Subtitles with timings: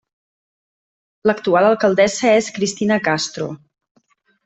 [1.31, 3.55] L'actual alcaldessa és Cristina Castro.